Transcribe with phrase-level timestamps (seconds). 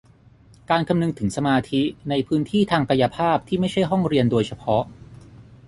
[0.69, 4.83] การคำนึงถึงสมาธิในพื้นที่ทางกายภาพที่ไม่ใช่ห้องเรียนโดยเฉพาะ